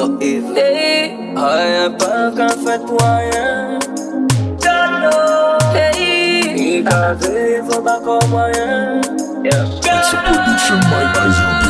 no 0.00 0.18
evening. 0.20 1.36
Rien 1.36 1.90
pas 1.98 2.30
qu'en 2.36 2.48
for 2.48 2.86
pour 2.86 3.00
rien. 3.00 3.78
Hey. 5.74 6.54
Il 6.56 6.80
if 6.80 6.88
I 6.88 7.70
faut 7.70 7.82
pas 7.82 8.00
comme 8.00 8.34
rien. 8.34 9.00
Yeah. 9.44 9.64
It's 9.64 10.12
a 10.12 10.16
production 10.16 10.80
by 10.90 11.04
Isaac. 11.20 11.69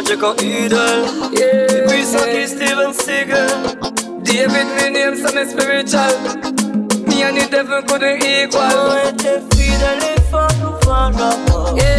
je 0.00 0.16
kan 0.16 0.34
idol 0.40 1.04
yeah. 1.32 1.86
Chris 1.86 2.14
Rocky, 2.14 2.46
Steven 2.46 2.92
Seagal. 2.94 3.52
David, 4.24 4.66
me 4.76 4.90
name, 4.90 5.16
so 5.16 5.28
spiritual. 5.44 6.14
Me 7.06 7.22
and 7.22 7.36
the 7.36 7.46
devil 7.50 7.82
couldn't 7.82 8.22
equal. 8.22 8.62
Oh, 8.62 8.96
et 9.04 9.12
tes 9.16 9.40
fidèles, 9.52 9.98
les 10.00 10.22
femmes 10.30 10.58
nous 10.62 10.78
vendent 10.86 11.76
yeah. 11.76 11.91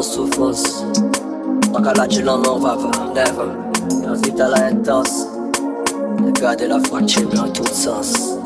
en 0.00 0.02
souffrance. 0.02 0.86
Pas 1.74 1.92
la 1.92 2.06
tu 2.06 2.22
l'en 2.22 2.38
va, 2.38 2.58
va, 2.58 2.74
never. 3.14 3.50
Dans 4.02 4.48
la 4.48 4.66
intense. 4.68 5.26
Regardez 6.24 6.68
la 6.68 6.80
fracture 6.80 7.28
dans 7.28 7.48
tout 7.52 7.66
sens. 7.66 8.38